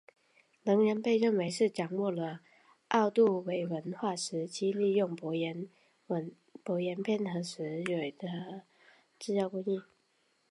[0.63, 2.39] 能人被认为是掌握了
[2.87, 5.67] 奥杜韦文化时期利用薄岩
[7.03, 8.63] 片和石芯的
[9.19, 9.79] 制造工艺。